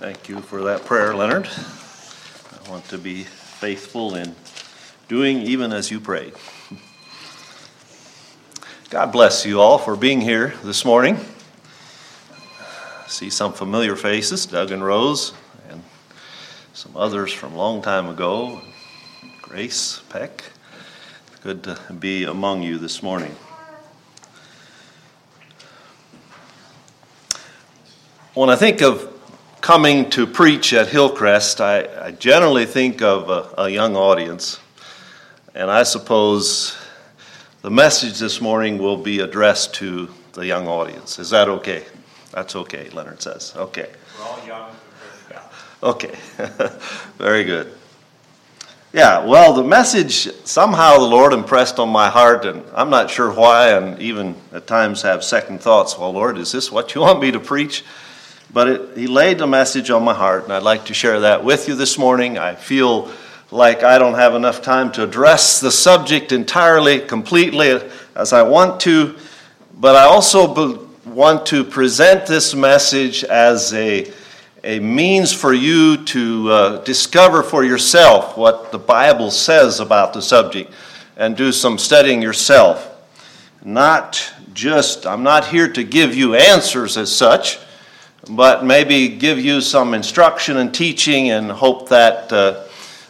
[0.00, 1.46] Thank you for that prayer, Leonard.
[1.46, 4.34] I want to be faithful in
[5.08, 6.32] doing even as you pray.
[8.88, 11.18] God bless you all for being here this morning.
[13.08, 15.34] see some familiar faces, Doug and Rose,
[15.68, 15.82] and
[16.72, 18.62] some others from a long time ago.
[19.42, 20.44] Grace Peck.
[21.42, 23.36] Good to be among you this morning.
[28.32, 29.19] When I think of
[29.60, 34.58] coming to preach at Hillcrest, I, I generally think of a, a, young audience.
[35.54, 36.76] And I suppose
[37.62, 41.18] the message this morning will be addressed to the young audience.
[41.18, 41.84] Is that okay?
[42.32, 43.52] That's okay, Leonard says.
[43.56, 43.90] Okay.
[44.18, 44.70] We're all young.
[45.82, 46.14] Okay.
[47.16, 47.72] Very good.
[48.92, 53.32] Yeah, well, the message somehow the Lord impressed on my heart, and I'm not sure
[53.32, 55.96] why, and even at times have second thoughts.
[55.96, 57.84] Well, Lord, is this what you want me to preach?
[58.52, 61.44] But it, he laid a message on my heart, and I'd like to share that
[61.44, 62.36] with you this morning.
[62.36, 63.10] I feel
[63.52, 67.80] like I don't have enough time to address the subject entirely, completely
[68.16, 69.16] as I want to,
[69.74, 70.78] but I also be,
[71.08, 74.12] want to present this message as a,
[74.64, 80.22] a means for you to uh, discover for yourself what the Bible says about the
[80.22, 80.72] subject
[81.16, 82.86] and do some studying yourself.
[83.64, 87.58] Not just, I'm not here to give you answers as such
[88.28, 92.64] but maybe give you some instruction and teaching and hope that uh,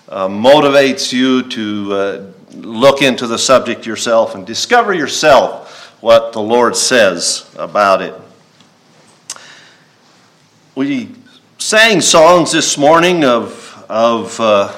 [0.09, 6.41] uh, motivates you to uh, look into the subject yourself and discover yourself what the
[6.41, 8.15] Lord says about it.
[10.75, 11.11] We
[11.59, 14.73] sang songs this morning of, of uh,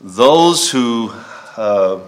[0.00, 1.10] those who,
[1.56, 2.00] uh,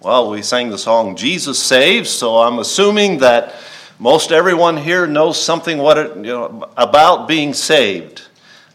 [0.00, 3.54] well, we sang the song Jesus Saves, so I'm assuming that
[4.00, 8.22] most everyone here knows something what it, you know, about being saved,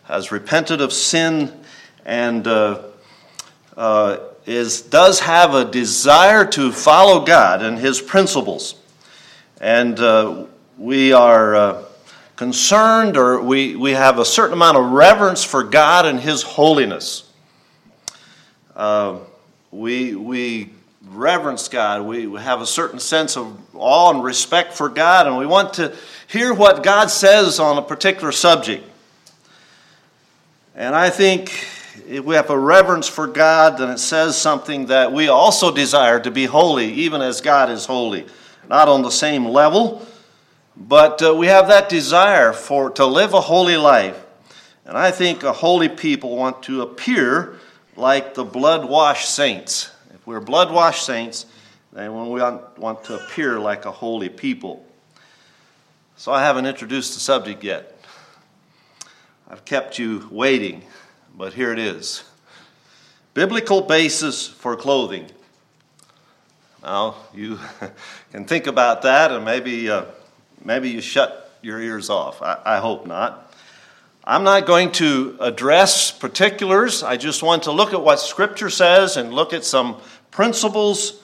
[0.04, 1.52] has repented of sin,
[2.06, 2.80] and uh,
[3.76, 8.76] uh, is, does have a desire to follow God and His principles.
[9.60, 10.46] And uh,
[10.78, 11.84] we are uh,
[12.36, 17.28] concerned, or we, we have a certain amount of reverence for God and His holiness.
[18.76, 19.18] Uh,
[19.72, 20.75] we, we
[21.10, 22.04] reverence God.
[22.04, 25.96] We have a certain sense of awe and respect for God, and we want to
[26.28, 28.84] hear what God says on a particular subject.
[30.76, 31.68] And I think
[32.08, 36.20] if we have a reverence for God, then it says something that we also desire
[36.20, 38.26] to be holy, even as God is holy.
[38.68, 40.06] Not on the same level,
[40.76, 44.22] but uh, we have that desire for to live a holy life.
[44.86, 47.58] And I think a holy people want to appear
[47.96, 49.92] like the blood washed saints.
[50.26, 51.46] We're blood washed saints,
[51.96, 54.86] and when we want to appear like a holy people.
[56.18, 57.96] So I haven't introduced the subject yet.
[59.48, 60.84] I've kept you waiting,
[61.38, 62.24] but here it is
[63.36, 65.28] Biblical basis for clothing.
[66.82, 67.60] Now, you
[68.32, 70.06] can think about that, and maybe, uh,
[70.64, 72.42] maybe you shut your ears off.
[72.42, 73.52] I, I hope not.
[74.24, 77.04] I'm not going to address particulars.
[77.04, 79.98] I just want to look at what Scripture says and look at some
[80.36, 81.22] principles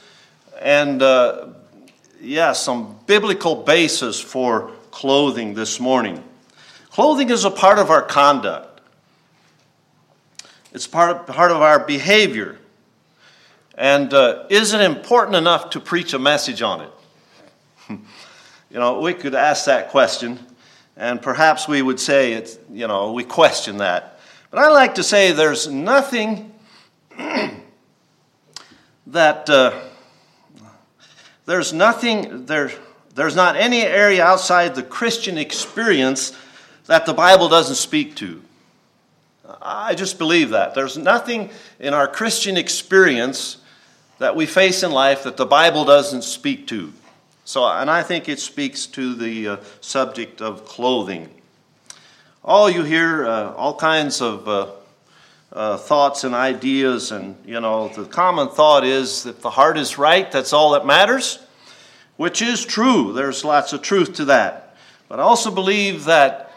[0.61, 1.47] and, uh,
[2.22, 6.23] yeah, some biblical basis for clothing this morning.
[6.91, 8.79] Clothing is a part of our conduct,
[10.72, 12.57] it's part of, part of our behavior.
[13.75, 16.91] And uh, is it important enough to preach a message on it?
[17.89, 20.39] you know, we could ask that question,
[20.95, 24.19] and perhaps we would say it's, you know, we question that.
[24.51, 26.53] But I like to say there's nothing
[29.07, 29.79] that uh,
[31.45, 32.72] there's nothing, there,
[33.16, 36.38] there's not any area outside the Christian experience
[36.85, 38.41] that the Bible doesn't speak to.
[39.61, 40.75] I just believe that.
[40.75, 43.57] There's nothing in our Christian experience
[44.19, 46.94] that we face in life that the Bible doesn't speak to.
[47.44, 51.29] So, and I think it speaks to the uh, subject of clothing.
[52.44, 54.47] All you hear, uh, all kinds of
[55.53, 57.11] uh, thoughts and ideas.
[57.11, 60.85] And, you know, the common thought is that the heart is right, that's all that
[60.85, 61.39] matters,
[62.17, 63.13] which is true.
[63.13, 64.75] There's lots of truth to that.
[65.07, 66.53] But I also believe that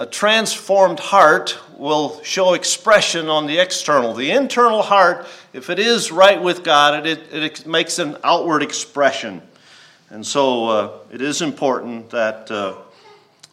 [0.00, 4.12] a transformed heart will show expression on the external.
[4.14, 8.62] The internal heart, if it is right with God, it, it, it makes an outward
[8.62, 9.40] expression.
[10.10, 12.76] And so uh, it is important that uh,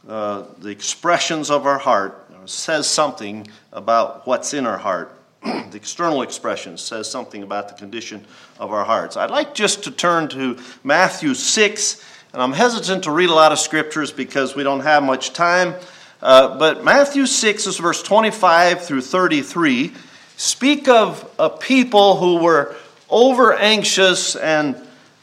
[0.08, 2.21] uh, the expressions of our heart
[2.52, 5.18] says something about what's in our heart.
[5.44, 8.24] the external expression says something about the condition
[8.60, 9.18] of our hearts.
[9.18, 13.52] I'd like just to turn to Matthew 6, and I'm hesitant to read a lot
[13.52, 15.74] of scriptures because we don't have much time.
[16.22, 19.94] Uh, but Matthew 6 is verse 25 through 33
[20.42, 22.76] speak of a people who were
[23.12, 24.76] over anxious and,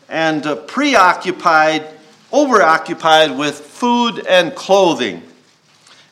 [0.09, 1.85] and uh, preoccupied,
[2.33, 5.21] overoccupied with food and clothing.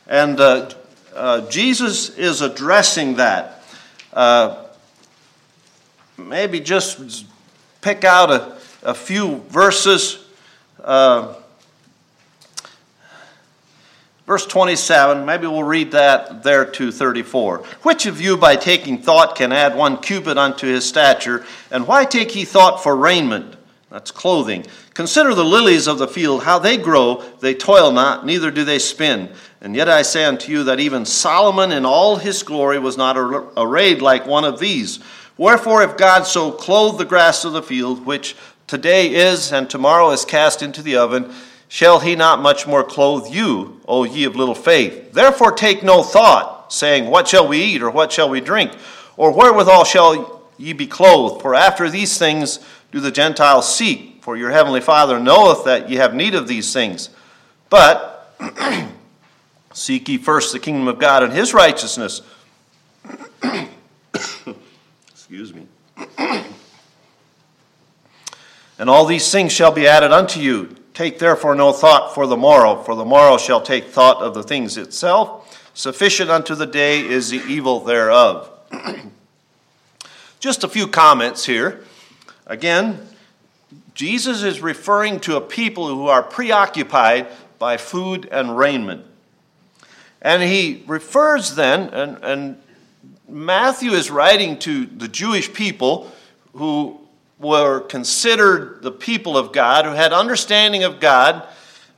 [0.09, 0.71] And uh,
[1.17, 3.63] uh, Jesus is addressing that.
[4.13, 4.65] Uh,
[6.17, 7.27] maybe just
[7.81, 10.25] pick out a, a few verses.
[10.83, 11.35] Uh,
[14.27, 17.59] Verse 27, maybe we'll read that there to 34.
[17.83, 21.47] Which of you by taking thought can add one cubit unto his stature?
[21.71, 23.55] And why take ye thought for raiment?
[23.89, 24.67] That's clothing.
[24.95, 28.81] Consider the lilies of the field, how they grow, they toil not, neither do they
[28.81, 29.31] spin.
[29.67, 33.17] And yet I say unto you that even Solomon in all his glory was not
[33.19, 35.01] arrayed like one of these.
[35.37, 38.37] Wherefore, if God so clothe the grass of the field, which
[38.69, 41.35] today is and tomorrow is cast into the oven,
[41.67, 45.13] Shall he not much more clothe you, O ye of little faith?
[45.13, 48.71] Therefore take no thought, saying, What shall we eat, or what shall we drink,
[49.17, 51.43] or wherewithal shall ye be clothed?
[51.43, 52.61] For after these things
[52.93, 56.73] do the Gentiles seek, for your heavenly Father knoweth that ye have need of these
[56.73, 57.11] things.
[57.69, 58.33] But
[59.76, 62.23] seek ye first the kingdom of God and his righteousness.
[65.11, 65.67] Excuse me.
[68.78, 70.75] and all these things shall be added unto you.
[70.94, 74.43] Take therefore no thought for the morrow, for the morrow shall take thought of the
[74.43, 75.70] things itself.
[75.75, 78.50] Sufficient unto the day is the evil thereof.
[80.40, 81.84] Just a few comments here.
[82.46, 83.06] Again,
[83.93, 87.26] Jesus is referring to a people who are preoccupied
[87.58, 89.05] by food and raiment.
[90.26, 92.62] And he refers then, and, and
[93.28, 96.11] Matthew is writing to the Jewish people
[96.52, 96.99] who
[97.38, 101.46] were considered the people of God, who had understanding of God,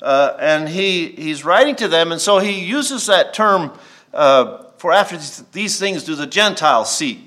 [0.02, 3.72] uh, and he, he's writing to them, and so he uses that term
[4.12, 5.16] uh, for after
[5.52, 7.20] these things do the Gentiles seek.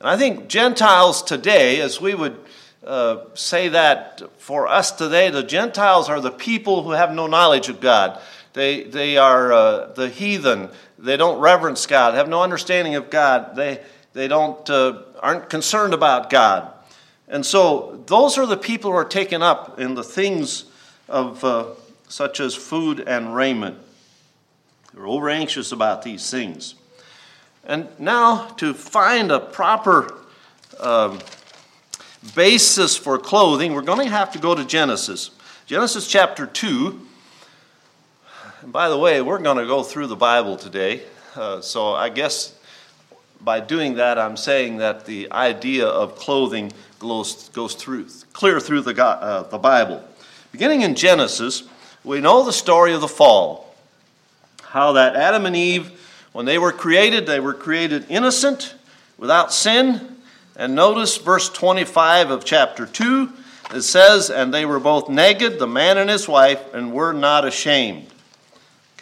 [0.00, 2.36] And I think Gentiles today, as we would
[2.84, 7.68] uh, say that for us today, the Gentiles are the people who have no knowledge
[7.68, 8.20] of God.
[8.52, 10.70] They, they are uh, the heathen.
[10.98, 13.54] They don't reverence God, have no understanding of God.
[13.54, 13.80] They,
[14.12, 16.72] they don't, uh, aren't concerned about God.
[17.28, 20.64] And so those are the people who are taken up in the things
[21.08, 21.66] of uh,
[22.08, 23.78] such as food and raiment.
[24.92, 26.74] They're over anxious about these things.
[27.64, 30.18] And now to find a proper
[30.80, 31.20] um,
[32.34, 35.30] basis for clothing, we're going to have to go to Genesis.
[35.66, 37.06] Genesis chapter 2.
[38.62, 41.00] And by the way, we're going to go through the Bible today.
[41.34, 42.54] Uh, so I guess
[43.40, 48.82] by doing that, I'm saying that the idea of clothing goes, goes through, clear through
[48.82, 50.04] the, uh, the Bible.
[50.52, 51.62] Beginning in Genesis,
[52.04, 53.74] we know the story of the fall.
[54.62, 55.98] How that Adam and Eve,
[56.32, 58.74] when they were created, they were created innocent,
[59.16, 60.18] without sin.
[60.54, 63.32] And notice verse 25 of chapter 2.
[63.74, 67.46] It says, And they were both naked, the man and his wife, and were not
[67.46, 68.08] ashamed.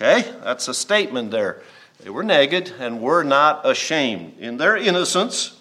[0.00, 1.60] Okay, that's a statement there.
[1.98, 4.38] They were naked and were not ashamed.
[4.38, 5.58] In their innocence,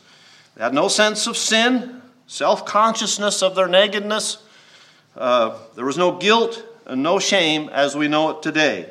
[0.56, 4.44] they had no sense of sin, self consciousness of their nakedness.
[5.16, 8.88] Uh, there was no guilt and no shame as we know it today.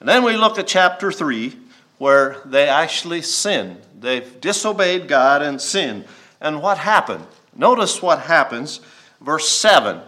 [0.00, 1.54] And then we look at chapter 3,
[1.98, 3.76] where they actually sin.
[4.00, 6.06] They've disobeyed God and sinned.
[6.40, 7.26] And what happened?
[7.54, 8.80] Notice what happens.
[9.20, 10.00] Verse 7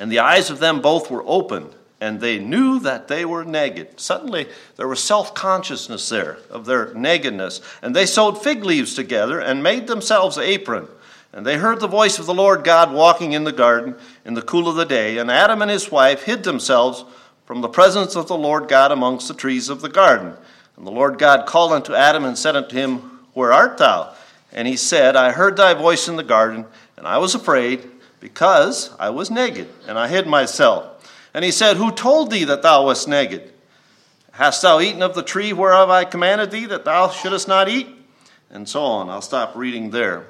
[0.00, 4.00] And the eyes of them both were opened and they knew that they were naked.
[4.00, 7.60] Suddenly, there was self consciousness there of their nakedness.
[7.80, 10.88] And they sewed fig leaves together and made themselves apron.
[11.32, 13.94] And they heard the voice of the Lord God walking in the garden
[14.24, 15.18] in the cool of the day.
[15.18, 17.04] And Adam and his wife hid themselves
[17.46, 20.34] from the presence of the Lord God amongst the trees of the garden.
[20.76, 22.98] And the Lord God called unto Adam and said unto him,
[23.32, 24.12] Where art thou?
[24.52, 26.66] And he said, I heard thy voice in the garden,
[26.96, 30.91] and I was afraid, because I was naked, and I hid myself.
[31.34, 33.52] And he said, Who told thee that thou wast naked?
[34.32, 37.88] Hast thou eaten of the tree whereof I commanded thee that thou shouldest not eat?
[38.50, 39.08] And so on.
[39.08, 40.26] I'll stop reading there.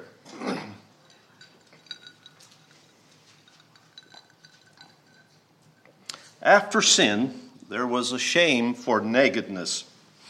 [6.41, 9.85] After sin, there was a shame for nakedness.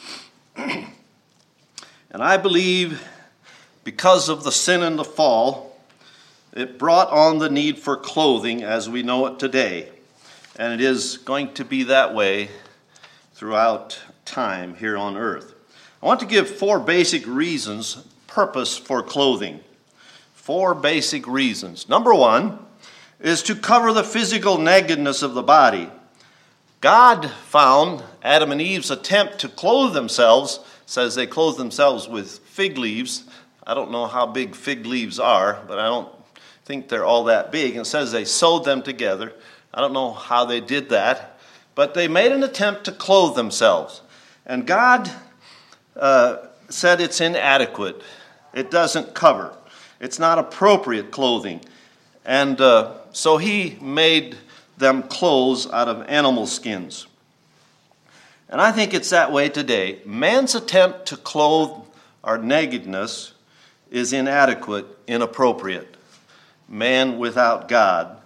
[0.55, 0.85] and
[2.11, 3.07] I believe
[3.83, 5.75] because of the sin and the fall,
[6.53, 9.92] it brought on the need for clothing as we know it today
[10.57, 12.49] and it is going to be that way
[13.33, 15.53] throughout time here on earth.
[16.01, 19.61] I want to give four basic reasons, purpose for clothing.
[20.33, 21.87] Four basic reasons.
[21.87, 22.59] Number one
[23.19, 25.89] is to cover the physical nakedness of the body.
[26.81, 32.77] God found Adam and Eve's attempt to clothe themselves, says they clothed themselves with fig
[32.77, 33.23] leaves.
[33.65, 36.13] I don't know how big fig leaves are, but I don't
[36.65, 37.77] think they're all that big.
[37.77, 39.31] And says they sewed them together.
[39.73, 41.39] I don't know how they did that,
[41.75, 44.01] but they made an attempt to clothe themselves.
[44.45, 45.09] And God
[45.95, 46.37] uh,
[46.69, 48.01] said it's inadequate,
[48.53, 49.55] it doesn't cover,
[49.99, 51.61] it's not appropriate clothing.
[52.25, 54.37] And uh, so He made
[54.77, 57.07] them clothes out of animal skins.
[58.49, 59.99] And I think it's that way today.
[60.05, 61.85] Man's attempt to clothe
[62.23, 63.33] our nakedness
[63.89, 65.95] is inadequate, inappropriate.
[66.69, 68.17] Man without God.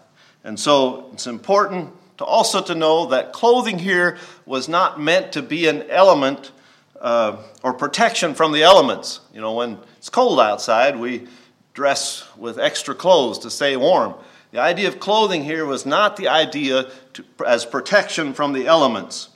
[0.48, 5.42] And so it's important to also to know that clothing here was not meant to
[5.42, 6.54] be an element
[7.02, 9.20] uh, or protection from the elements.
[9.34, 11.28] You know, when it's cold outside, we
[11.74, 14.14] dress with extra clothes to stay warm.
[14.52, 19.28] The idea of clothing here was not the idea to, as protection from the elements,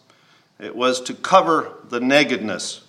[0.61, 2.85] it was to cover the nakedness.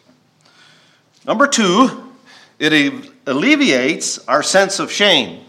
[1.27, 2.13] Number two,
[2.61, 5.45] it alleviates our sense of shame.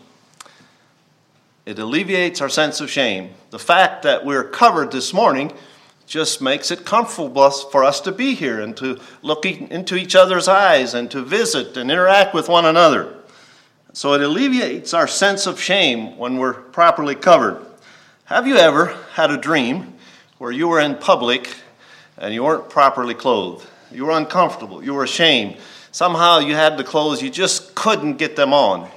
[1.66, 3.30] It alleviates our sense of shame.
[3.52, 5.54] The fact that we're covered this morning
[6.06, 10.50] just makes it comfortable for us to be here and to look into each other's
[10.50, 13.16] eyes and to visit and interact with one another.
[13.94, 17.66] So it alleviates our sense of shame when we're properly covered.
[18.26, 19.94] Have you ever had a dream
[20.40, 21.56] where you were in public
[22.18, 23.66] and you weren't properly clothed?
[23.90, 25.58] You were uncomfortable, you were ashamed.
[25.92, 28.90] Somehow you had the clothes, you just couldn't get them on.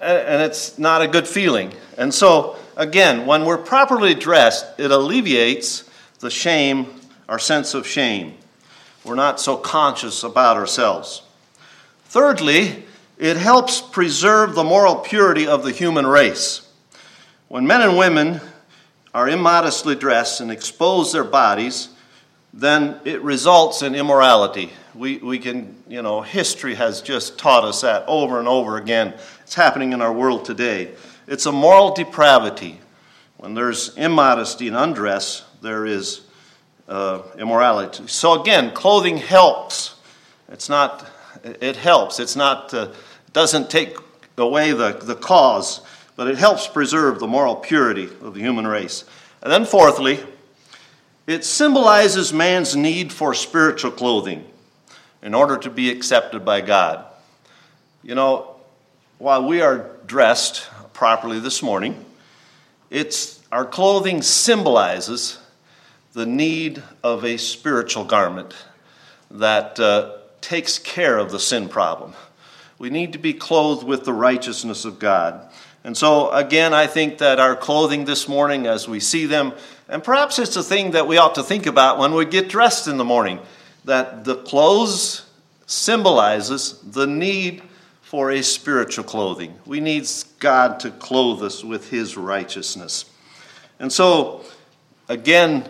[0.00, 1.72] Uh, and it's not a good feeling.
[1.96, 5.90] And so, again, when we're properly dressed, it alleviates
[6.20, 8.34] the shame, our sense of shame.
[9.04, 11.22] We're not so conscious about ourselves.
[12.04, 12.84] Thirdly,
[13.18, 16.68] it helps preserve the moral purity of the human race.
[17.48, 18.40] When men and women
[19.12, 21.88] are immodestly dressed and expose their bodies,
[22.52, 24.72] then it results in immorality.
[24.94, 29.14] We, we can, you know, history has just taught us that over and over again.
[29.42, 30.92] It's happening in our world today.
[31.26, 32.80] It's a moral depravity.
[33.36, 36.22] When there's immodesty and undress, there is
[36.88, 38.08] uh, immorality.
[38.08, 39.94] So again, clothing helps.
[40.50, 41.06] It's not,
[41.44, 42.18] it helps.
[42.18, 42.92] It's not uh,
[43.32, 43.96] doesn't take
[44.36, 45.80] away the, the cause,
[46.16, 49.04] but it helps preserve the moral purity of the human race.
[49.42, 50.18] And then, fourthly,
[51.28, 54.46] it symbolizes man's need for spiritual clothing
[55.22, 57.04] in order to be accepted by God.
[58.02, 58.56] You know,
[59.18, 62.02] while we are dressed properly this morning,
[62.88, 65.38] it's, our clothing symbolizes
[66.14, 68.54] the need of a spiritual garment
[69.30, 72.14] that uh, takes care of the sin problem.
[72.78, 75.52] We need to be clothed with the righteousness of God.
[75.88, 79.54] And so, again, I think that our clothing this morning, as we see them,
[79.88, 82.88] and perhaps it's a thing that we ought to think about when we get dressed
[82.88, 83.40] in the morning,
[83.86, 85.24] that the clothes
[85.64, 87.62] symbolizes the need
[88.02, 89.54] for a spiritual clothing.
[89.64, 90.06] We need
[90.40, 93.06] God to clothe us with His righteousness.
[93.80, 94.44] And so,
[95.08, 95.66] again,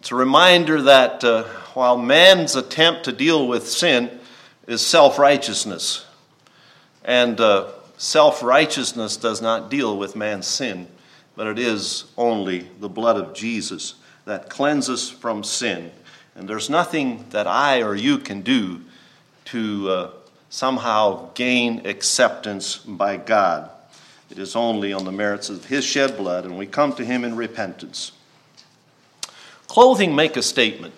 [0.00, 4.20] it's a reminder that uh, while man's attempt to deal with sin
[4.66, 6.04] is self righteousness,
[7.06, 7.68] and uh,
[8.00, 10.88] self righteousness does not deal with man's sin,
[11.36, 15.92] but it is only the blood of Jesus that cleanses from sin.
[16.34, 18.80] And there's nothing that I or you can do
[19.46, 20.10] to uh,
[20.48, 23.70] somehow gain acceptance by God.
[24.30, 27.22] It is only on the merits of His shed blood, and we come to Him
[27.22, 28.12] in repentance.
[29.66, 30.94] Clothing make a statement.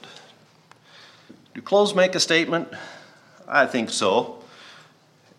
[1.52, 2.68] Do clothes make a statement?
[3.48, 4.41] I think so.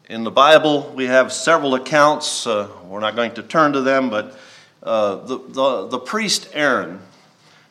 [0.09, 2.45] In the Bible, we have several accounts.
[2.45, 4.37] Uh, we're not going to turn to them, but
[4.83, 6.99] uh, the, the, the, priest Aaron,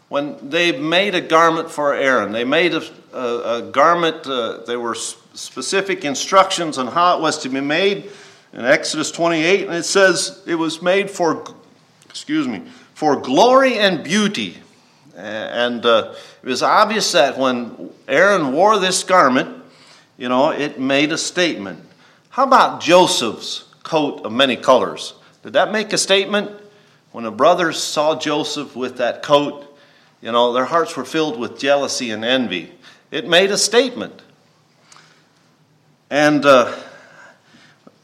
[0.08, 4.80] when they made a garment for Aaron, they made a, a, a garment, uh, there
[4.80, 8.10] were specific instructions on how it was to be made
[8.54, 11.44] in Exodus 28, and it says it was made for,
[12.08, 12.62] excuse me,
[12.94, 14.56] for glory and beauty.
[15.14, 19.62] And uh, it was obvious that when Aaron wore this garment,
[20.16, 21.90] you know, it made a statement.
[22.32, 25.12] How about Joseph's coat of many colors?
[25.42, 26.50] Did that make a statement?
[27.10, 29.66] When the brothers saw Joseph with that coat,
[30.22, 32.72] you know, their hearts were filled with jealousy and envy.
[33.10, 34.22] It made a statement.
[36.08, 36.74] And uh,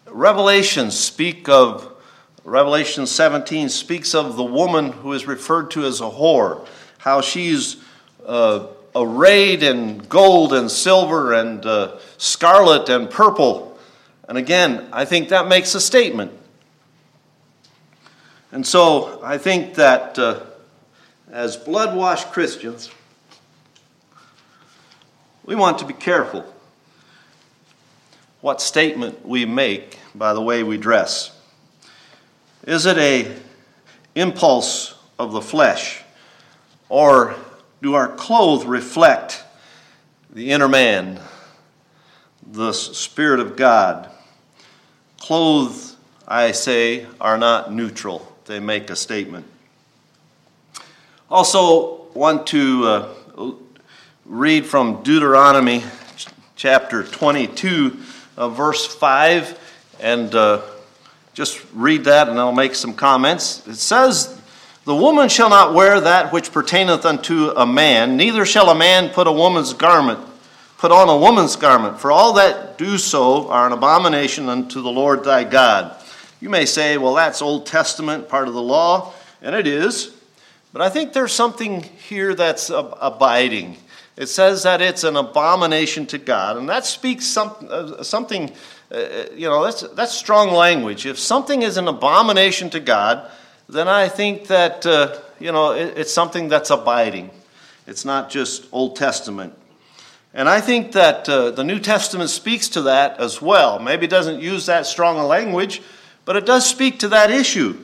[0.06, 1.90] Revelations speak of,
[2.44, 6.66] Revelation 17 speaks of the woman who is referred to as a whore,
[6.98, 7.82] how she's
[8.26, 13.67] uh, arrayed in gold and silver and uh, scarlet and purple
[14.28, 16.32] and again, I think that makes a statement.
[18.52, 20.40] And so I think that uh,
[21.30, 22.90] as blood washed Christians,
[25.46, 26.44] we want to be careful
[28.42, 31.34] what statement we make by the way we dress.
[32.66, 33.34] Is it a
[34.14, 36.02] impulse of the flesh
[36.90, 37.34] or
[37.80, 39.42] do our clothes reflect
[40.30, 41.18] the inner man,
[42.46, 44.10] the spirit of God?
[45.28, 45.94] Clothes,
[46.26, 48.26] I say, are not neutral.
[48.46, 49.44] They make a statement.
[51.30, 53.52] Also, want to uh,
[54.24, 55.84] read from Deuteronomy
[56.56, 57.98] chapter 22,
[58.38, 60.62] uh, verse 5, and uh,
[61.34, 63.66] just read that and I'll make some comments.
[63.68, 64.40] It says,
[64.86, 69.10] The woman shall not wear that which pertaineth unto a man, neither shall a man
[69.10, 70.20] put a woman's garment,
[70.78, 74.90] put on a woman's garment, for all that do so are an abomination unto the
[74.90, 75.94] Lord thy God.
[76.40, 80.14] You may say, Well, that's Old Testament, part of the law, and it is.
[80.72, 83.76] But I think there's something here that's abiding.
[84.16, 88.52] It says that it's an abomination to God, and that speaks some, uh, something,
[88.90, 91.06] uh, you know, that's, that's strong language.
[91.06, 93.30] If something is an abomination to God,
[93.68, 97.30] then I think that, uh, you know, it, it's something that's abiding.
[97.86, 99.54] It's not just Old Testament.
[100.38, 103.80] And I think that uh, the New Testament speaks to that as well.
[103.80, 105.82] Maybe it doesn't use that strong a language,
[106.24, 107.76] but it does speak to that issue.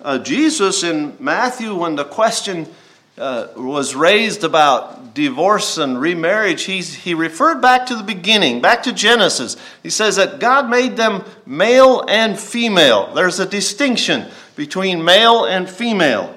[0.00, 2.66] Uh, Jesus in Matthew, when the question
[3.16, 8.82] uh, was raised about divorce and remarriage, he's, he referred back to the beginning, back
[8.82, 9.56] to Genesis.
[9.84, 13.14] He says that God made them male and female.
[13.14, 16.36] There's a distinction between male and female.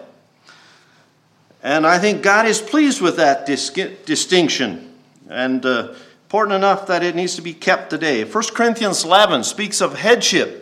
[1.64, 3.72] And I think God is pleased with that dis-
[4.06, 4.85] distinction
[5.30, 8.24] and uh, important enough that it needs to be kept today.
[8.24, 10.62] 1 Corinthians 11 speaks of headship.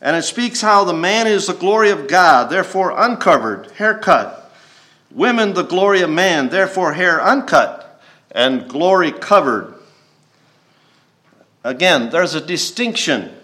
[0.00, 4.52] And it speaks how the man is the glory of God, therefore uncovered, haircut.
[5.10, 8.00] Women, the glory of man, therefore hair uncut
[8.30, 9.74] and glory covered.
[11.64, 13.34] Again, there's a distinction.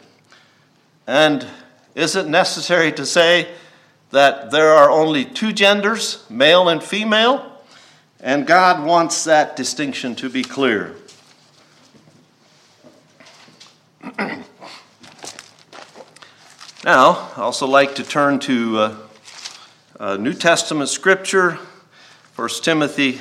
[1.06, 1.46] And
[1.94, 3.48] is it necessary to say
[4.10, 7.53] that there are only two genders, male and female?
[8.24, 10.96] And God wants that distinction to be clear.
[16.84, 18.96] Now, I also like to turn to uh,
[19.98, 21.58] uh, New Testament scripture,
[22.36, 23.20] 1 Timothy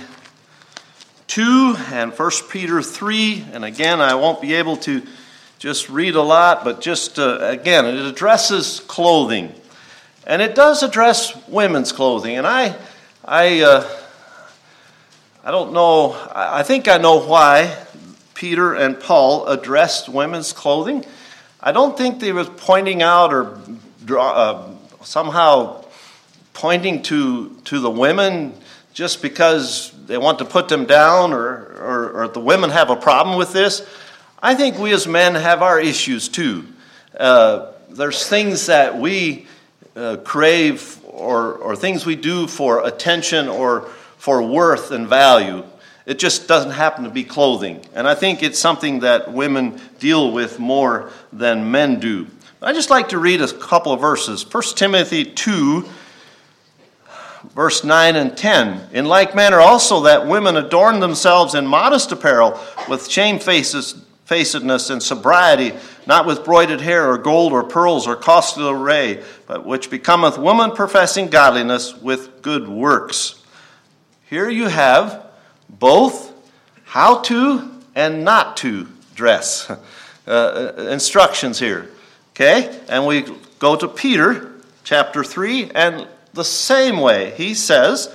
[1.28, 3.46] 2 and 1 Peter 3.
[3.54, 5.02] And again, I won't be able to
[5.60, 9.54] just read a lot, but just uh, again, it addresses clothing.
[10.28, 12.36] And it does address women's clothing.
[12.36, 12.76] And I,
[13.24, 14.03] I, uh,
[15.46, 17.78] I don't know, I think I know why
[18.34, 21.04] Peter and Paul addressed women's clothing.
[21.60, 23.60] I don't think they were pointing out or
[24.06, 24.70] draw, uh,
[25.02, 25.84] somehow
[26.54, 28.54] pointing to, to the women
[28.94, 32.96] just because they want to put them down or, or, or the women have a
[32.96, 33.86] problem with this.
[34.42, 36.66] I think we as men have our issues too.
[37.20, 39.48] Uh, there's things that we
[39.98, 43.90] uh, crave or, or things we do for attention or
[44.24, 45.66] for worth and value.
[46.06, 47.86] It just doesn't happen to be clothing.
[47.94, 52.28] And I think it's something that women deal with more than men do.
[52.62, 54.50] I just like to read a couple of verses.
[54.50, 55.84] 1 Timothy 2,
[57.54, 58.92] verse 9 and 10.
[58.94, 62.58] In like manner, also, that women adorn themselves in modest apparel
[62.88, 65.74] with shamefacedness and sobriety,
[66.08, 70.72] not with broided hair or gold or pearls or costly array, but which becometh woman
[70.72, 73.43] professing godliness with good works.
[74.34, 75.28] Here you have
[75.70, 76.34] both
[76.86, 79.72] how to and not to dress.
[80.26, 81.90] Uh, uh, instructions here.
[82.30, 82.80] Okay?
[82.88, 83.26] And we
[83.60, 84.54] go to Peter
[84.86, 88.08] chapter 3, and the same way he says,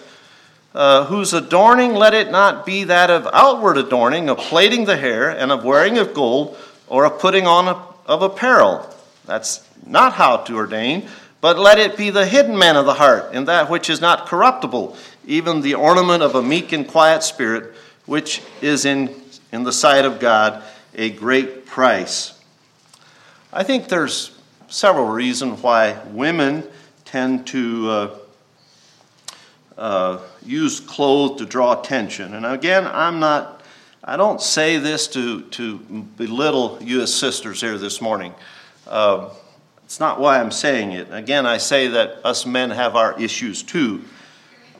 [0.73, 5.29] uh, whose adorning let it not be that of outward adorning, of plaiting the hair,
[5.29, 8.89] and of wearing of gold, or of putting on a, of apparel.
[9.27, 11.11] That's not how to ordain,
[11.43, 14.25] but let it be the hidden man of the heart, in that which is not
[14.25, 14.97] corruptible,
[15.29, 17.75] even the ornament of a meek and quiet spirit,
[18.07, 19.15] which is in,
[19.53, 20.65] in the sight of God
[20.95, 22.41] a great price.
[23.53, 24.37] I think there's
[24.69, 26.65] several reasons why women
[27.05, 28.19] tend to uh,
[29.77, 32.33] uh, use clothes to draw attention.
[32.33, 33.63] And again, I'm not,
[34.03, 35.79] I don't say this to, to
[36.17, 38.35] belittle you as sisters here this morning.
[38.87, 39.29] Uh,
[39.85, 41.09] it's not why I'm saying it.
[41.11, 44.05] Again, I say that us men have our issues too.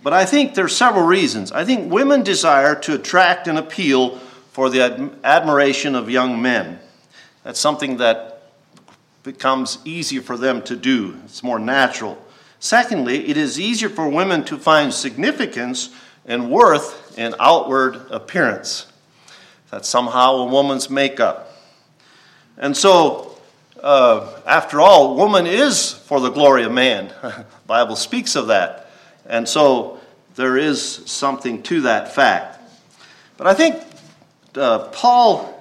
[0.03, 1.53] But I think there are several reasons.
[1.53, 4.19] I think women desire to attract and appeal
[4.53, 6.79] for the ad- admiration of young men.
[7.45, 8.51] That's something that
[9.23, 11.17] becomes easier for them to do.
[11.25, 12.23] It's more natural.
[12.61, 15.91] Secondly, it is easier for women to find significance
[16.27, 18.87] and worth in outward appearance.
[19.71, 21.53] That's somehow a woman's makeup.
[22.57, 23.39] And so,
[23.83, 27.13] uh, after all, woman is for the glory of man.
[27.67, 28.88] Bible speaks of that.
[29.29, 30.01] And so
[30.35, 32.61] there is something to that fact.
[33.37, 33.83] But I think
[34.57, 35.55] uh, Paul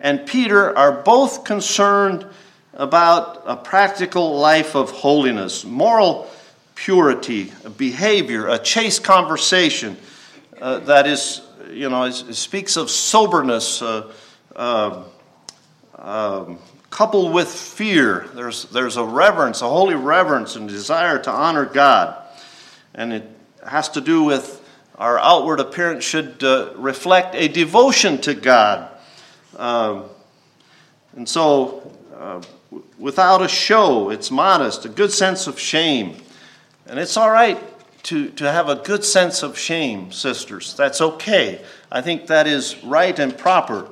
[0.00, 2.24] and Peter are both concerned
[2.72, 6.30] about a practical life of holiness, moral
[6.74, 9.98] purity, behavior, a chaste conversation
[10.60, 14.10] uh, that is, you know, it, it speaks of soberness, uh,
[14.56, 15.02] uh,
[15.96, 18.28] um, coupled with fear.
[18.34, 22.19] There's, there's a reverence, a holy reverence and desire to honor God.
[22.94, 23.28] And it
[23.66, 24.60] has to do with
[24.96, 28.90] our outward appearance should uh, reflect a devotion to God.
[29.56, 30.02] Uh,
[31.16, 32.42] and so, uh,
[32.98, 36.16] without a show, it's modest, a good sense of shame.
[36.86, 37.58] And it's all right
[38.04, 40.74] to, to have a good sense of shame, sisters.
[40.74, 41.64] That's okay.
[41.90, 43.88] I think that is right and proper.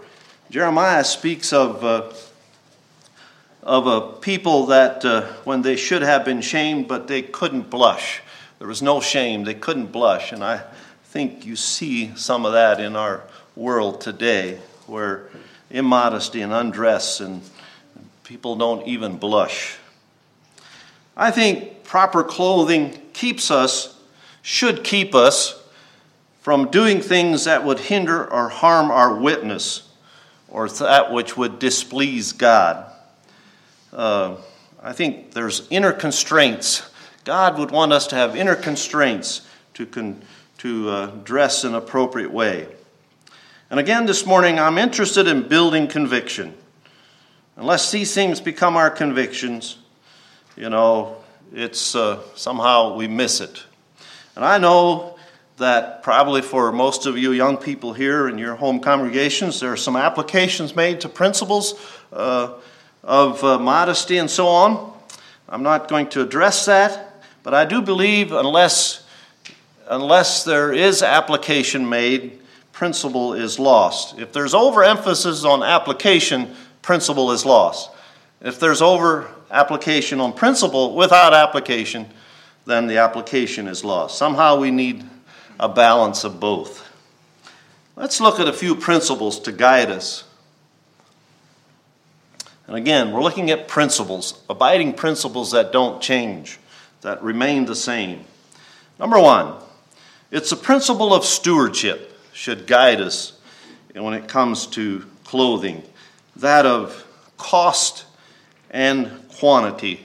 [0.51, 2.13] Jeremiah speaks of, uh,
[3.63, 8.21] of a people that uh, when they should have been shamed, but they couldn't blush.
[8.59, 9.45] There was no shame.
[9.45, 10.33] They couldn't blush.
[10.33, 10.63] And I
[11.05, 13.23] think you see some of that in our
[13.57, 15.29] world today, where
[15.71, 17.43] immodesty and undress and
[18.25, 19.77] people don't even blush.
[21.17, 23.99] I think proper clothing keeps us,
[24.43, 25.63] should keep us
[26.41, 29.89] from doing things that would hinder or harm our witness
[30.49, 32.91] or that which would displease God.
[33.93, 34.37] Uh,
[34.83, 36.89] I think there's inner constraints.
[37.25, 40.23] God would want us to have inner constraints to, con-
[40.59, 42.69] to uh, dress in an appropriate way.
[43.71, 46.55] And again, this morning, I'm interested in building conviction.
[47.57, 49.79] Unless these things become our convictions,
[50.57, 51.17] you know,
[51.53, 53.65] it's uh, somehow we miss it.
[54.37, 55.19] And I know
[55.59, 59.77] that probably for most of you young people here in your home congregations, there are
[59.77, 61.75] some applications made to principles
[62.13, 62.55] uh,
[63.03, 64.93] of uh, modesty and so on.
[65.49, 67.08] I'm not going to address that,
[67.49, 69.03] but I do believe unless,
[69.89, 72.41] unless there is application made,
[72.73, 74.19] principle is lost.
[74.19, 77.89] If there's overemphasis on application, principle is lost.
[78.43, 82.11] If there's over application on principle without application,
[82.67, 84.19] then the application is lost.
[84.19, 85.03] Somehow we need
[85.59, 86.87] a balance of both.
[87.97, 90.25] Let's look at a few principles to guide us.
[92.67, 96.59] And again, we're looking at principles, abiding principles that don't change,
[97.03, 98.25] that remain the same.
[98.99, 99.55] Number one,
[100.31, 103.39] it's a principle of stewardship should guide us
[103.95, 105.83] when it comes to clothing
[106.39, 107.05] that of
[107.37, 108.07] cost
[108.71, 110.05] and quantity.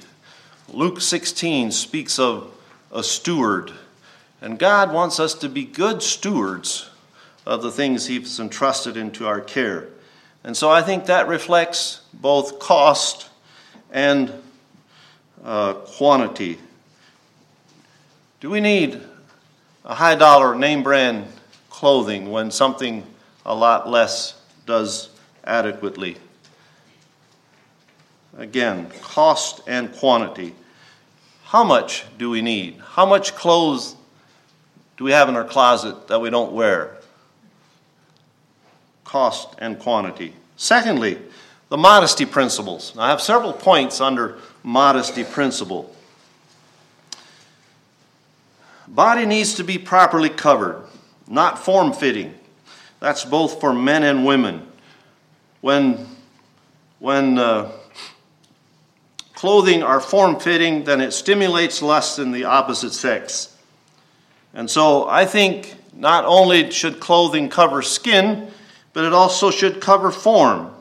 [0.70, 2.52] Luke 16 speaks of
[2.92, 3.72] a steward,
[4.42, 6.90] and God wants us to be good stewards
[7.46, 9.90] of the things He's entrusted into our care.
[10.44, 13.30] And so I think that reflects both cost
[13.92, 14.34] and
[15.44, 16.58] uh, quantity.
[18.44, 19.00] Do we need
[19.86, 21.28] a high dollar name brand
[21.70, 23.08] clothing when something
[23.46, 25.10] a lot less does
[25.46, 26.18] adequately.
[28.38, 30.56] Again, cost and quantity.
[31.46, 32.82] How much do we need?
[32.86, 33.96] How much clothes
[34.98, 36.98] do we have in our closet that we don't wear?
[39.06, 40.34] Cost and quantity.
[40.58, 41.18] Secondly,
[41.70, 42.94] the modesty principles.
[42.98, 45.96] I have several points under modesty principle.
[48.88, 50.84] Body needs to be properly covered
[51.28, 52.34] not form fitting.
[53.00, 54.68] That's both for men and women.
[55.62, 56.06] When,
[57.00, 57.72] when uh,
[59.34, 63.56] clothing are form fitting, then it stimulates lust in the opposite sex.
[64.54, 68.52] And so I think not only should clothing cover skin,
[68.94, 70.72] but it also should cover form.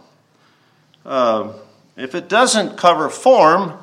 [1.04, 1.52] Uh,
[1.96, 3.78] if it doesn't cover form,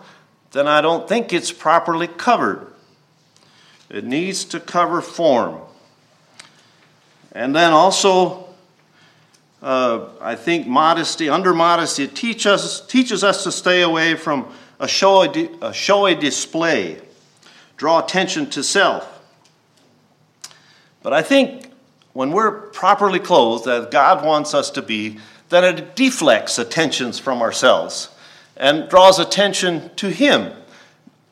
[0.52, 2.68] then I don't think it's properly covered.
[3.90, 5.62] It needs to cover form.
[7.32, 8.48] And then also,
[9.62, 14.48] uh, I think modesty, under modesty, it teach us, teaches us to stay away from
[14.80, 17.02] a showy, a showy display,
[17.78, 19.20] draw attention to self.
[21.02, 21.72] But I think
[22.14, 27.42] when we're properly clothed, as God wants us to be, then it deflects attentions from
[27.42, 28.10] ourselves
[28.56, 30.52] and draws attention to Him.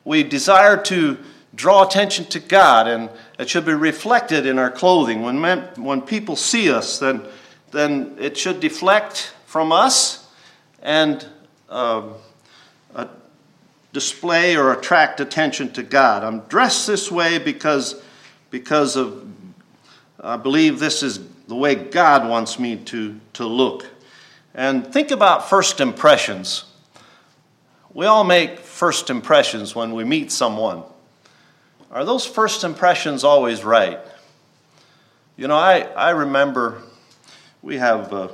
[0.04, 1.18] We desire to
[1.54, 5.22] draw attention to God, and it should be reflected in our clothing.
[5.22, 7.22] When, men, when people see us, then,
[7.70, 10.28] then it should deflect from us
[10.82, 11.26] and
[11.68, 12.02] uh,
[12.94, 13.06] uh,
[13.92, 16.22] display or attract attention to God.
[16.22, 18.02] I'm dressed this way because,
[18.50, 19.26] because of,
[20.20, 23.86] I believe this is the way God wants me to, to look.
[24.54, 26.64] And think about first impressions.
[27.94, 30.82] We all make first impressions when we meet someone.
[31.90, 33.98] Are those first impressions always right?
[35.36, 36.82] You know, I, I remember
[37.62, 38.30] we have a,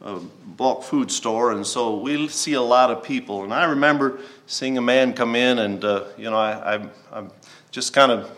[0.00, 3.42] a bulk food store, and so we see a lot of people.
[3.42, 7.24] And I remember seeing a man come in, and, uh, you know, I, I, I
[7.72, 8.30] just kind of,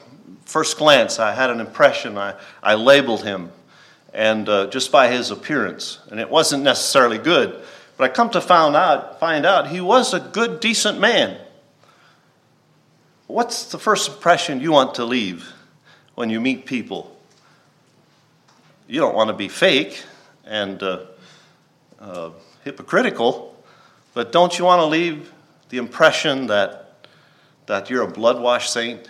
[0.46, 2.16] first glance, I had an impression.
[2.16, 3.50] I, I labeled him,
[4.14, 5.98] and uh, just by his appearance.
[6.10, 7.62] And it wasn't necessarily good.
[7.98, 11.38] But I come to find out, find out he was a good, decent man.
[13.30, 15.52] What's the first impression you want to leave
[16.16, 17.16] when you meet people?
[18.88, 20.02] You don't want to be fake
[20.44, 21.04] and uh,
[22.00, 22.30] uh,
[22.64, 23.56] hypocritical,
[24.14, 25.32] but don't you want to leave
[25.68, 27.06] the impression that,
[27.66, 29.08] that you're a blood washed saint?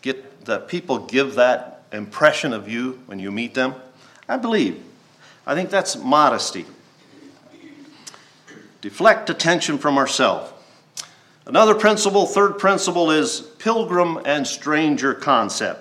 [0.00, 3.74] Get, that people give that impression of you when you meet them?
[4.28, 4.80] I believe.
[5.44, 6.66] I think that's modesty.
[8.80, 10.53] Deflect attention from ourselves.
[11.46, 15.80] Another principle, third principle, is pilgrim and stranger concept.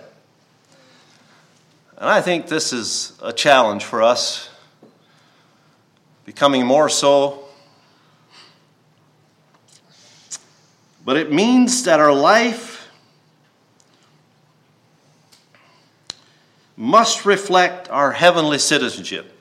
[1.98, 4.50] And I think this is a challenge for us,
[6.26, 7.46] becoming more so.
[11.06, 12.90] But it means that our life
[16.76, 19.34] must reflect our heavenly citizenship.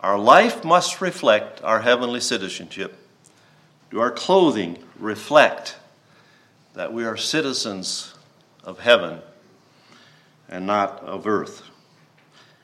[0.00, 3.05] Our life must reflect our heavenly citizenship.
[3.90, 5.76] Do our clothing reflect
[6.74, 8.14] that we are citizens
[8.64, 9.20] of heaven
[10.48, 11.62] and not of earth?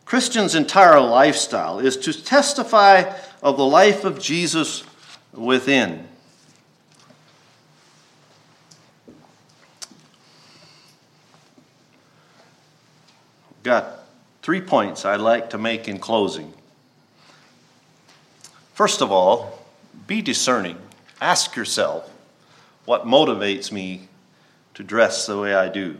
[0.04, 4.84] Christians' entire lifestyle is to testify of the life of Jesus
[5.32, 6.06] within.
[13.62, 14.04] Got
[14.42, 16.52] three points I'd like to make in closing.
[18.74, 19.64] First of all,
[20.06, 20.76] be discerning.
[21.22, 22.10] Ask yourself,
[22.84, 24.08] what motivates me
[24.74, 25.96] to dress the way I do?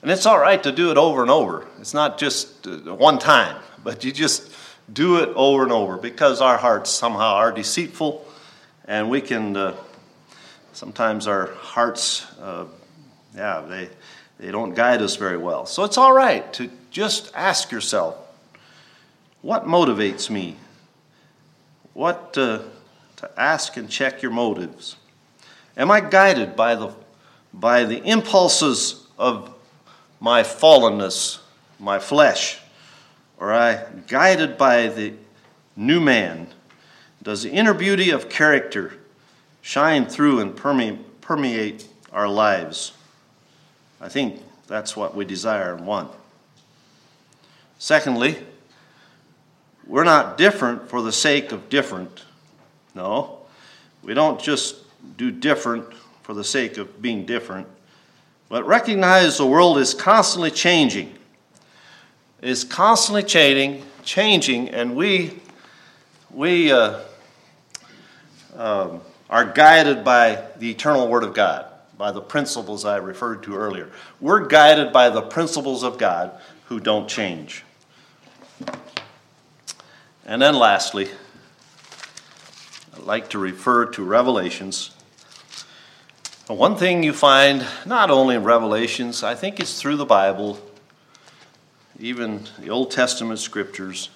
[0.00, 1.66] And it's all right to do it over and over.
[1.78, 4.50] It's not just uh, one time, but you just
[4.90, 8.26] do it over and over because our hearts somehow are deceitful
[8.86, 9.76] and we can, uh,
[10.72, 12.64] sometimes our hearts, uh,
[13.36, 13.90] yeah, they,
[14.38, 15.66] they don't guide us very well.
[15.66, 18.16] So it's all right to just ask yourself,
[19.42, 20.56] what motivates me?
[21.92, 22.60] What uh,
[23.16, 24.96] to ask and check your motives?
[25.76, 26.94] Am I guided by the,
[27.52, 29.54] by the impulses of
[30.20, 31.38] my fallenness,
[31.78, 32.60] my flesh?
[33.38, 35.14] Or am I guided by the
[35.76, 36.48] new man?
[37.22, 38.94] Does the inner beauty of character
[39.62, 42.92] shine through and permeate our lives?
[44.00, 46.10] I think that's what we desire and want.
[47.78, 48.38] Secondly,
[49.86, 52.24] we're not different for the sake of different.
[52.94, 53.40] No,
[54.02, 54.76] we don't just
[55.16, 57.66] do different for the sake of being different,
[58.48, 61.14] but recognize the world is constantly changing.
[62.40, 65.40] It is constantly changing, changing, and we
[66.30, 67.00] we uh,
[68.56, 73.56] um, are guided by the eternal Word of God, by the principles I referred to
[73.56, 73.90] earlier.
[74.20, 76.32] We're guided by the principles of God
[76.66, 77.64] who don't change.
[80.26, 81.08] And then lastly,
[82.96, 84.92] I'd like to refer to Revelations.
[86.46, 90.60] One thing you find not only in Revelations, I think it's through the Bible,
[91.98, 94.10] even the Old Testament scriptures,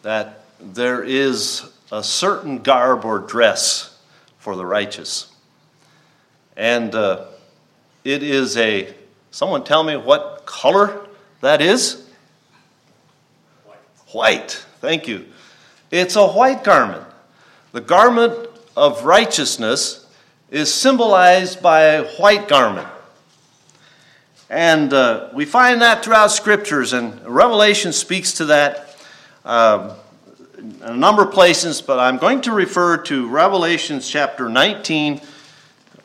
[0.00, 3.98] that there is a certain garb or dress
[4.38, 5.30] for the righteous.
[6.56, 7.26] And uh,
[8.02, 8.94] it is a,
[9.30, 11.06] someone tell me what color
[11.42, 12.08] that is?
[13.66, 13.78] White.
[14.12, 15.26] White, thank you.
[15.90, 17.05] It's a white garment.
[17.72, 20.06] The garment of righteousness
[20.50, 22.88] is symbolized by a white garment.
[24.48, 28.96] And uh, we find that throughout scriptures, and Revelation speaks to that
[29.44, 29.92] um,
[30.56, 35.20] in a number of places, but I'm going to refer to Revelations chapter 19.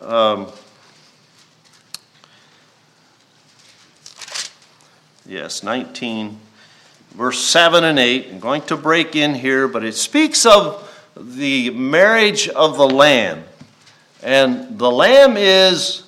[0.02, 0.48] Um,
[5.26, 6.40] yes, 19
[7.12, 8.30] verse 7 and 8.
[8.32, 13.44] I'm going to break in here, but it speaks of the marriage of the Lamb.
[14.24, 16.04] And the Lamb is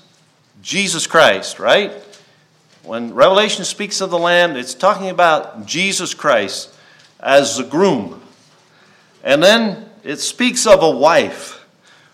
[0.62, 1.92] Jesus Christ, right?
[2.84, 6.74] When Revelation speaks of the Lamb, it's talking about Jesus Christ
[7.20, 8.22] as the groom.
[9.24, 11.66] And then it speaks of a wife.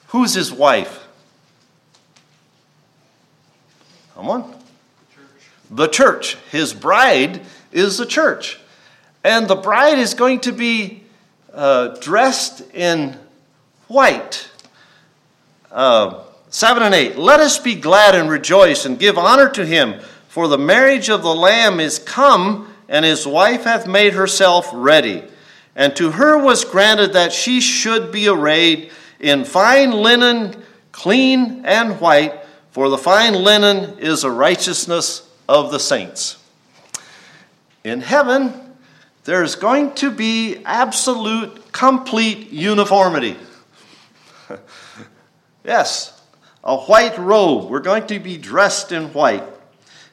[0.08, 1.08] Who's his wife?
[4.16, 4.56] Come on.
[5.72, 6.36] The church.
[6.52, 8.60] His bride is the church.
[9.24, 10.99] And the bride is going to be
[11.54, 13.18] uh, dressed in
[13.88, 14.50] white.
[15.72, 17.18] Uh, 7 and 8.
[17.18, 21.22] Let us be glad and rejoice and give honor to him, for the marriage of
[21.22, 25.24] the Lamb is come, and his wife hath made herself ready.
[25.76, 32.00] And to her was granted that she should be arrayed in fine linen, clean and
[32.00, 32.34] white,
[32.72, 36.38] for the fine linen is the righteousness of the saints.
[37.84, 38.69] In heaven,
[39.26, 43.38] there's going to be absolute, complete uniformity.
[45.64, 46.20] yes,
[46.64, 47.70] a white robe.
[47.70, 49.44] We're going to be dressed in white.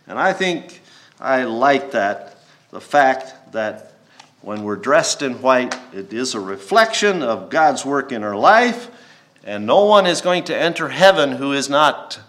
[0.06, 0.80] And I think
[1.20, 2.38] I like that,
[2.70, 3.92] the fact that
[4.42, 8.90] when we're dressed in white, it is a reflection of God's work in our life,
[9.42, 12.20] and no one is going to enter heaven who is not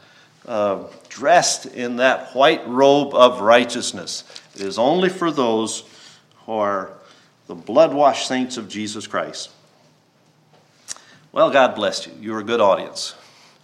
[0.47, 4.23] uh, dressed in that white robe of righteousness.
[4.55, 5.83] It is only for those
[6.47, 6.91] are
[7.47, 9.51] the blood washed saints of Jesus Christ.
[11.31, 12.13] Well, God bless you.
[12.19, 13.15] You're a good audience.